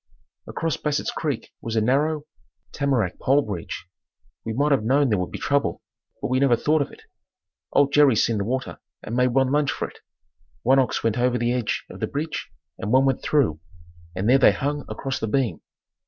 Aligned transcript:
Across 0.47 0.77
Bassett's 0.77 1.11
creek 1.11 1.51
was 1.61 1.75
a 1.75 1.79
narrow, 1.81 2.23
tamarack 2.71 3.19
pole 3.19 3.43
bridge. 3.43 3.85
We 4.43 4.51
might 4.51 4.71
have 4.71 4.83
known 4.83 5.09
there 5.09 5.19
would 5.19 5.29
be 5.29 5.37
trouble 5.37 5.83
but 6.19 6.29
we 6.29 6.39
never 6.39 6.55
thought 6.55 6.81
of 6.81 6.91
it. 6.91 7.03
Old 7.71 7.93
Jerry 7.93 8.15
seen 8.15 8.39
the 8.39 8.43
water 8.43 8.79
and 9.03 9.15
made 9.15 9.27
one 9.35 9.51
lunge 9.51 9.69
for 9.71 9.87
it. 9.87 9.99
One 10.63 10.79
ox 10.79 11.03
went 11.03 11.19
over 11.19 11.37
the 11.37 11.53
edge 11.53 11.83
of 11.87 11.99
the 11.99 12.07
bridge 12.07 12.49
and 12.79 12.91
one 12.91 13.05
went 13.05 13.21
through, 13.21 13.59
and 14.15 14.27
there 14.27 14.39
they 14.39 14.53
hung 14.53 14.85
across 14.89 15.19
the 15.19 15.27
beam. 15.27 15.61